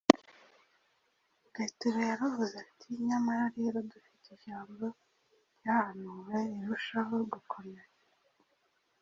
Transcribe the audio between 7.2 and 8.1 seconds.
gukomera,